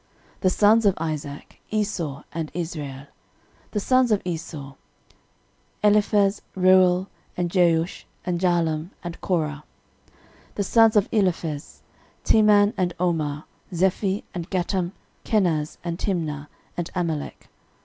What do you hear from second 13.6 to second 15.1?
Zephi, and Gatam,